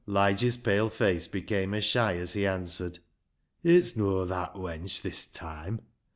Lige's 0.07 0.57
pale 0.57 0.89
face 0.89 1.27
became 1.27 1.75
ashy 1.75 1.99
as 1.99 2.33
he 2.33 2.43
answered 2.47 2.97
—"It's 3.63 3.95
no' 3.95 4.25
that, 4.25 4.55
wench, 4.55 5.03
this 5.03 5.27
toime. 5.27 5.81